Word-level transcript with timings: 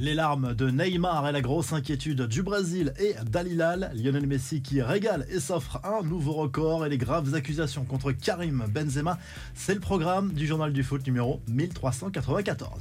Les 0.00 0.14
larmes 0.14 0.54
de 0.54 0.70
Neymar 0.70 1.28
et 1.28 1.32
la 1.32 1.42
grosse 1.42 1.74
inquiétude 1.74 2.22
du 2.22 2.42
Brésil 2.42 2.94
et 2.98 3.14
d'Alilal, 3.22 3.92
Lionel 3.94 4.26
Messi 4.26 4.62
qui 4.62 4.80
régale 4.80 5.26
et 5.30 5.40
s'offre 5.40 5.78
un 5.84 6.02
nouveau 6.02 6.32
record 6.32 6.86
et 6.86 6.88
les 6.88 6.96
graves 6.96 7.34
accusations 7.34 7.84
contre 7.84 8.12
Karim 8.12 8.64
Benzema, 8.72 9.18
c'est 9.52 9.74
le 9.74 9.80
programme 9.80 10.32
du 10.32 10.46
journal 10.46 10.72
du 10.72 10.82
foot 10.82 11.06
numéro 11.06 11.42
1394. 11.48 12.80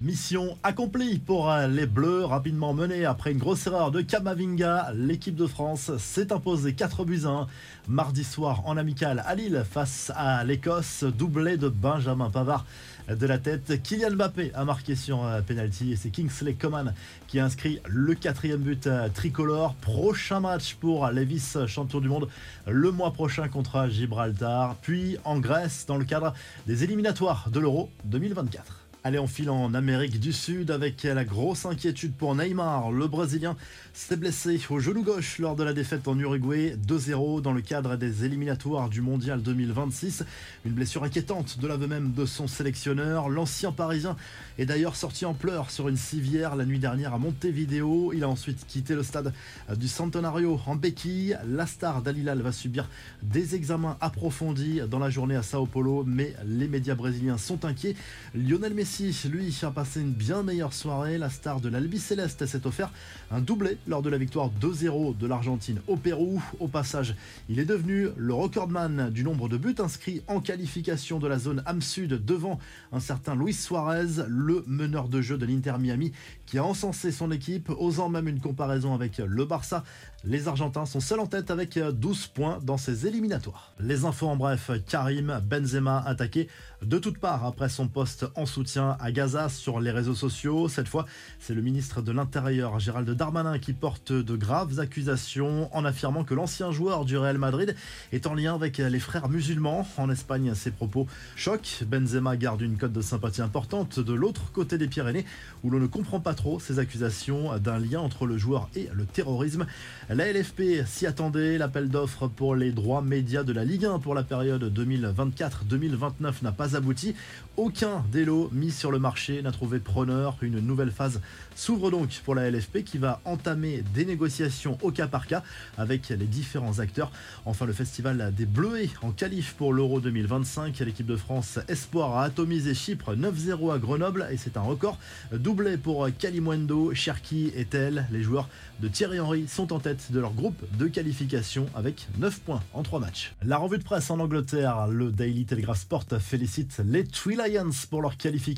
Mission 0.00 0.56
accomplie 0.62 1.18
pour 1.18 1.52
les 1.68 1.86
Bleus, 1.86 2.24
rapidement 2.24 2.72
menée 2.72 3.04
après 3.04 3.32
une 3.32 3.38
grosse 3.38 3.66
erreur 3.66 3.90
de 3.90 4.00
Kamavinga. 4.00 4.92
L'équipe 4.94 5.34
de 5.34 5.48
France 5.48 5.90
s'est 5.96 6.32
imposée 6.32 6.72
4 6.72 7.04
buts 7.04 7.22
1 7.24 7.48
mardi 7.88 8.22
soir 8.22 8.62
en 8.66 8.76
amical 8.76 9.24
à 9.26 9.34
Lille 9.34 9.64
face 9.68 10.12
à 10.14 10.44
l'Écosse, 10.44 11.02
doublé 11.02 11.56
de 11.56 11.68
Benjamin 11.68 12.30
Pavard 12.30 12.64
de 13.08 13.26
la 13.26 13.38
tête. 13.38 13.82
Kylian 13.82 14.12
Mbappé 14.12 14.52
a 14.54 14.64
marqué 14.64 14.94
sur 14.94 15.24
un 15.24 15.42
penalty 15.42 15.90
et 15.90 15.96
c'est 15.96 16.10
Kingsley 16.10 16.54
Coman 16.54 16.94
qui 17.26 17.40
inscrit 17.40 17.80
le 17.88 18.14
quatrième 18.14 18.60
but 18.60 18.88
tricolore. 19.14 19.74
Prochain 19.80 20.38
match 20.38 20.76
pour 20.76 21.08
les 21.08 21.24
vice-champions 21.24 22.00
du 22.00 22.08
monde 22.08 22.28
le 22.68 22.92
mois 22.92 23.12
prochain 23.12 23.48
contre 23.48 23.88
Gibraltar, 23.88 24.76
puis 24.76 25.16
en 25.24 25.40
Grèce 25.40 25.86
dans 25.88 25.96
le 25.96 26.04
cadre 26.04 26.34
des 26.68 26.84
éliminatoires 26.84 27.50
de 27.50 27.58
l'Euro 27.58 27.90
2024. 28.04 28.87
Allez, 29.04 29.20
on 29.20 29.28
file 29.28 29.48
en 29.48 29.74
Amérique 29.74 30.18
du 30.18 30.32
Sud 30.32 30.72
avec 30.72 31.04
la 31.04 31.24
grosse 31.24 31.64
inquiétude 31.64 32.14
pour 32.14 32.34
Neymar. 32.34 32.90
Le 32.90 33.06
Brésilien 33.06 33.56
s'est 33.94 34.16
blessé 34.16 34.60
au 34.70 34.80
genou 34.80 35.04
gauche 35.04 35.38
lors 35.38 35.54
de 35.54 35.62
la 35.62 35.72
défaite 35.72 36.08
en 36.08 36.18
Uruguay 36.18 36.76
2-0 36.84 37.40
dans 37.40 37.52
le 37.52 37.60
cadre 37.60 37.94
des 37.94 38.24
éliminatoires 38.24 38.88
du 38.88 39.00
Mondial 39.00 39.40
2026. 39.40 40.24
Une 40.64 40.72
blessure 40.72 41.04
inquiétante 41.04 41.60
de 41.60 41.68
l'aveu 41.68 41.86
même 41.86 42.12
de 42.12 42.26
son 42.26 42.48
sélectionneur. 42.48 43.28
L'ancien 43.28 43.70
parisien 43.70 44.16
est 44.58 44.66
d'ailleurs 44.66 44.96
sorti 44.96 45.24
en 45.24 45.32
pleurs 45.32 45.70
sur 45.70 45.88
une 45.88 45.96
civière 45.96 46.56
la 46.56 46.64
nuit 46.64 46.80
dernière 46.80 47.14
à 47.14 47.18
Montevideo. 47.18 48.12
Il 48.12 48.24
a 48.24 48.28
ensuite 48.28 48.66
quitté 48.66 48.96
le 48.96 49.04
stade 49.04 49.32
du 49.76 49.86
Centenario 49.86 50.60
en 50.66 50.74
béquille. 50.74 51.38
La 51.46 51.68
star 51.68 52.02
d'Alilal 52.02 52.42
va 52.42 52.50
subir 52.50 52.88
des 53.22 53.54
examens 53.54 53.96
approfondis 54.00 54.80
dans 54.90 54.98
la 54.98 55.08
journée 55.08 55.36
à 55.36 55.44
Sao 55.44 55.66
Paulo, 55.66 56.02
mais 56.04 56.34
les 56.44 56.66
médias 56.66 56.96
brésiliens 56.96 57.38
sont 57.38 57.64
inquiets. 57.64 57.94
Lionel 58.34 58.74
Messi 58.74 58.87
lui, 59.30 59.56
a 59.62 59.70
passé 59.70 60.00
une 60.00 60.12
bien 60.12 60.42
meilleure 60.42 60.72
soirée. 60.72 61.18
La 61.18 61.28
star 61.30 61.60
de 61.60 61.68
l'Albi 61.68 61.98
Céleste 61.98 62.46
s'est 62.46 62.66
offert 62.66 62.90
un 63.30 63.40
doublé 63.40 63.76
lors 63.86 64.02
de 64.02 64.08
la 64.08 64.18
victoire 64.18 64.50
2-0 64.60 65.16
de 65.16 65.26
l'Argentine 65.26 65.80
au 65.86 65.96
Pérou. 65.96 66.42
Au 66.58 66.68
passage, 66.68 67.14
il 67.48 67.58
est 67.58 67.64
devenu 67.64 68.08
le 68.16 68.34
recordman 68.34 69.10
du 69.10 69.24
nombre 69.24 69.48
de 69.48 69.56
buts 69.56 69.74
inscrits 69.78 70.22
en 70.26 70.40
qualification 70.40 71.18
de 71.18 71.28
la 71.28 71.38
zone 71.38 71.62
Am 71.66 71.82
Sud 71.82 72.24
devant 72.24 72.58
un 72.92 73.00
certain 73.00 73.36
Luis 73.36 73.52
Suarez, 73.52 74.24
le 74.26 74.64
meneur 74.66 75.08
de 75.08 75.20
jeu 75.20 75.36
de 75.36 75.44
l'Inter 75.44 75.74
Miami, 75.78 76.12
qui 76.46 76.58
a 76.58 76.64
encensé 76.64 77.12
son 77.12 77.30
équipe, 77.30 77.70
osant 77.78 78.08
même 78.08 78.26
une 78.26 78.40
comparaison 78.40 78.94
avec 78.94 79.18
le 79.18 79.44
Barça. 79.44 79.84
Les 80.24 80.48
Argentins 80.48 80.86
sont 80.86 81.00
seuls 81.00 81.20
en 81.20 81.26
tête 81.26 81.50
avec 81.50 81.78
12 81.78 82.28
points 82.28 82.58
dans 82.62 82.78
ces 82.78 83.06
éliminatoires. 83.06 83.72
Les 83.78 84.04
infos 84.04 84.28
en 84.28 84.36
bref, 84.36 84.70
Karim 84.88 85.40
Benzema 85.44 86.00
attaqué 86.00 86.48
de 86.82 86.98
toutes 86.98 87.18
parts 87.18 87.44
après 87.44 87.68
son 87.68 87.86
poste 87.86 88.26
en 88.34 88.46
soutien 88.46 88.77
à 88.78 89.10
Gaza 89.12 89.48
sur 89.48 89.80
les 89.80 89.90
réseaux 89.90 90.14
sociaux. 90.14 90.68
Cette 90.68 90.88
fois, 90.88 91.06
c'est 91.40 91.54
le 91.54 91.62
ministre 91.62 92.00
de 92.00 92.12
l'Intérieur, 92.12 92.78
Gérald 92.78 93.10
Darmanin, 93.10 93.58
qui 93.58 93.72
porte 93.72 94.12
de 94.12 94.36
graves 94.36 94.78
accusations 94.78 95.74
en 95.76 95.84
affirmant 95.84 96.22
que 96.22 96.34
l'ancien 96.34 96.70
joueur 96.70 97.04
du 97.04 97.16
Real 97.16 97.38
Madrid 97.38 97.74
est 98.12 98.26
en 98.26 98.34
lien 98.34 98.54
avec 98.54 98.78
les 98.78 99.00
frères 99.00 99.28
musulmans. 99.28 99.86
En 99.96 100.10
Espagne, 100.10 100.54
ses 100.54 100.70
propos 100.70 101.06
choquent. 101.34 101.84
Benzema 101.86 102.36
garde 102.36 102.60
une 102.60 102.76
cote 102.76 102.92
de 102.92 103.00
sympathie 103.00 103.42
importante 103.42 103.98
de 103.98 104.12
l'autre 104.12 104.52
côté 104.52 104.78
des 104.78 104.86
Pyrénées, 104.86 105.26
où 105.64 105.70
l'on 105.70 105.80
ne 105.80 105.86
comprend 105.86 106.20
pas 106.20 106.34
trop 106.34 106.60
ces 106.60 106.78
accusations 106.78 107.58
d'un 107.58 107.78
lien 107.78 108.00
entre 108.00 108.26
le 108.26 108.38
joueur 108.38 108.68
et 108.76 108.88
le 108.92 109.04
terrorisme. 109.04 109.66
La 110.08 110.32
LFP 110.32 110.86
s'y 110.86 111.06
attendait. 111.06 111.58
L'appel 111.58 111.88
d'offres 111.88 112.28
pour 112.28 112.54
les 112.54 112.70
droits 112.70 113.02
médias 113.02 113.42
de 113.42 113.52
la 113.52 113.64
Ligue 113.64 113.86
1 113.86 113.98
pour 113.98 114.14
la 114.14 114.22
période 114.22 114.72
2024-2029 114.72 116.42
n'a 116.42 116.52
pas 116.52 116.76
abouti. 116.76 117.16
Aucun 117.56 118.04
des 118.12 118.28
mis 118.52 118.67
sur 118.70 118.90
le 118.90 118.98
marché 118.98 119.42
n'a 119.42 119.52
trouvé 119.52 119.78
preneur. 119.78 120.36
Une 120.42 120.60
nouvelle 120.60 120.90
phase 120.90 121.20
s'ouvre 121.54 121.90
donc 121.90 122.20
pour 122.24 122.34
la 122.34 122.50
LFP 122.50 122.84
qui 122.84 122.98
va 122.98 123.20
entamer 123.24 123.82
des 123.94 124.04
négociations 124.04 124.78
au 124.82 124.90
cas 124.90 125.06
par 125.06 125.26
cas 125.26 125.42
avec 125.76 126.08
les 126.08 126.26
différents 126.26 126.78
acteurs. 126.78 127.10
Enfin, 127.46 127.66
le 127.66 127.72
festival 127.72 128.32
des 128.34 128.46
Bleuets 128.46 128.90
en 129.02 129.10
qualif 129.10 129.54
pour 129.54 129.72
l'Euro 129.72 130.00
2025. 130.00 130.78
L'équipe 130.80 131.06
de 131.06 131.16
France 131.16 131.58
Espoir 131.68 132.16
a 132.16 132.24
atomisé 132.24 132.74
Chypre 132.74 133.14
9-0 133.14 133.74
à 133.74 133.78
Grenoble 133.78 134.28
et 134.30 134.36
c'est 134.36 134.56
un 134.56 134.62
record. 134.62 134.98
Doublé 135.32 135.76
pour 135.76 136.08
Kalimwendo, 136.18 136.94
Cherki 136.94 137.52
et 137.54 137.64
Tel. 137.64 138.06
Les 138.12 138.22
joueurs 138.22 138.48
de 138.80 138.88
Thierry 138.88 139.20
Henry 139.20 139.46
sont 139.48 139.72
en 139.72 139.78
tête 139.78 140.12
de 140.12 140.20
leur 140.20 140.32
groupe 140.32 140.62
de 140.78 140.86
qualification 140.88 141.66
avec 141.74 142.08
9 142.18 142.40
points 142.40 142.62
en 142.74 142.82
3 142.82 143.00
matchs. 143.00 143.32
La 143.44 143.56
revue 143.56 143.78
de 143.78 143.84
presse 143.84 144.10
en 144.10 144.20
Angleterre, 144.20 144.86
le 144.88 145.10
Daily 145.10 145.44
Telegraph 145.44 145.80
Sport 145.80 146.04
félicite 146.20 146.80
les 146.84 147.04
Three 147.04 147.36
Lions 147.36 147.70
pour 147.90 148.02
leur 148.02 148.16
qualification 148.16 148.57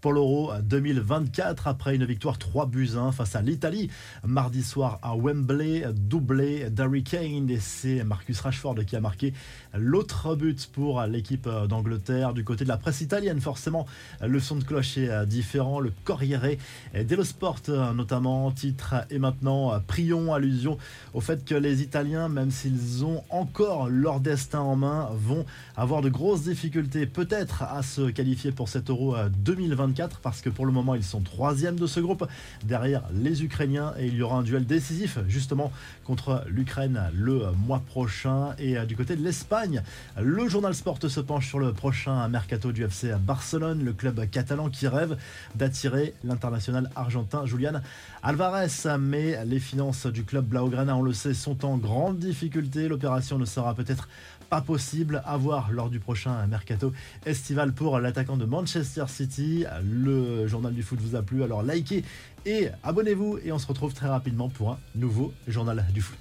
pour 0.00 0.12
l'Euro 0.12 0.52
2024 0.62 1.66
après 1.66 1.96
une 1.96 2.04
victoire 2.04 2.38
3 2.38 2.66
buts 2.66 2.90
1 2.96 3.10
face 3.10 3.34
à 3.34 3.42
l'Italie 3.42 3.90
mardi 4.24 4.62
soir 4.62 5.00
à 5.02 5.16
Wembley, 5.16 5.84
doublé 5.92 6.70
d'Harry 6.70 7.02
Kane 7.02 7.50
et 7.50 7.58
c'est 7.58 8.04
Marcus 8.04 8.38
Rashford 8.40 8.84
qui 8.86 8.94
a 8.94 9.00
marqué 9.00 9.32
l'autre 9.74 10.36
but 10.36 10.68
pour 10.72 11.02
l'équipe 11.02 11.48
d'Angleterre 11.68 12.34
du 12.34 12.44
côté 12.44 12.62
de 12.62 12.68
la 12.68 12.76
presse 12.76 13.00
italienne. 13.00 13.40
Forcément, 13.40 13.86
le 14.24 14.38
son 14.38 14.56
de 14.56 14.64
cloche 14.64 14.96
est 14.96 15.26
différent. 15.26 15.80
Le 15.80 15.92
Corriere 16.04 16.56
dello 16.94 17.24
Sport 17.24 17.62
notamment 17.94 18.52
titre 18.52 18.94
et 19.10 19.18
maintenant 19.18 19.80
prions 19.88 20.32
allusion 20.34 20.78
au 21.14 21.20
fait 21.20 21.44
que 21.44 21.54
les 21.56 21.82
Italiens, 21.82 22.28
même 22.28 22.52
s'ils 22.52 23.04
ont 23.04 23.24
encore 23.30 23.88
leur 23.88 24.20
destin 24.20 24.60
en 24.60 24.76
main, 24.76 25.10
vont 25.14 25.44
avoir 25.76 26.00
de 26.00 26.10
grosses 26.10 26.44
difficultés 26.44 27.06
peut-être 27.06 27.64
à 27.64 27.82
se 27.82 28.10
qualifier 28.10 28.52
pour 28.52 28.68
cet 28.68 28.90
Euro 28.90 29.15
2024 29.28 30.20
parce 30.20 30.40
que 30.40 30.50
pour 30.50 30.66
le 30.66 30.72
moment 30.72 30.94
ils 30.94 31.04
sont 31.04 31.20
troisième 31.20 31.78
de 31.78 31.86
ce 31.86 32.00
groupe. 32.00 32.26
Derrière 32.64 33.02
les 33.12 33.44
Ukrainiens 33.44 33.92
et 33.98 34.06
il 34.06 34.14
y 34.14 34.22
aura 34.22 34.38
un 34.38 34.42
duel 34.42 34.66
décisif 34.66 35.18
justement 35.28 35.72
contre 36.04 36.44
l'Ukraine 36.48 37.10
le 37.14 37.50
mois 37.66 37.82
prochain. 37.86 38.54
Et 38.58 38.76
euh, 38.76 38.84
du 38.84 38.96
côté 38.96 39.16
de 39.16 39.22
l'Espagne 39.22 39.82
le 40.20 40.48
journal 40.48 40.74
Sport 40.74 40.98
se 41.06 41.20
penche 41.20 41.48
sur 41.48 41.58
le 41.58 41.72
prochain 41.72 42.26
mercato 42.28 42.72
du 42.72 42.84
FC 42.84 43.10
à 43.10 43.18
Barcelone 43.18 43.84
le 43.84 43.92
club 43.92 44.28
catalan 44.30 44.68
qui 44.70 44.88
rêve 44.88 45.16
d'attirer 45.54 46.14
l'international 46.24 46.90
argentin 46.96 47.46
Julian 47.46 47.80
Alvarez. 48.22 48.98
Mais 48.98 49.44
les 49.44 49.60
finances 49.60 50.06
du 50.06 50.24
club 50.24 50.46
Blaugrana 50.46 50.96
on 50.96 51.02
le 51.02 51.12
sait 51.12 51.34
sont 51.34 51.64
en 51.64 51.76
grande 51.76 52.18
difficulté. 52.18 52.88
L'opération 52.88 53.38
ne 53.38 53.44
sera 53.44 53.74
peut-être 53.74 54.08
pas 54.48 54.60
possible 54.60 55.22
à 55.24 55.36
voir 55.36 55.70
lors 55.72 55.90
du 55.90 55.98
prochain 55.98 56.46
mercato 56.46 56.92
estival 57.24 57.72
pour 57.72 57.98
l'attaquant 57.98 58.36
de 58.36 58.44
City. 59.10 59.64
Le 59.82 60.46
journal 60.46 60.74
du 60.74 60.82
foot 60.82 60.98
vous 61.00 61.16
a 61.16 61.22
plu, 61.22 61.42
alors 61.42 61.62
likez 61.62 62.04
et 62.46 62.68
abonnez-vous 62.82 63.38
et 63.44 63.52
on 63.52 63.58
se 63.58 63.66
retrouve 63.66 63.92
très 63.92 64.08
rapidement 64.08 64.48
pour 64.48 64.70
un 64.70 64.78
nouveau 64.94 65.32
journal 65.48 65.84
du 65.92 66.00
foot. 66.00 66.18